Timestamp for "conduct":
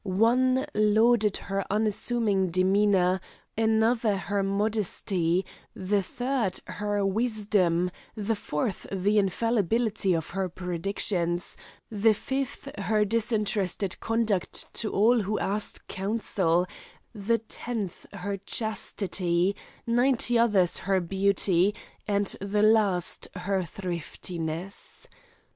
13.99-14.73